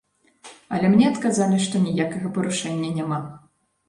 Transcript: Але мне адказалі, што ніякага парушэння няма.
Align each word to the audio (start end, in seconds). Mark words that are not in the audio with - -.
Але 0.77 0.87
мне 0.93 1.03
адказалі, 1.09 1.59
што 1.65 1.81
ніякага 1.83 2.31
парушэння 2.39 2.89
няма. 2.97 3.21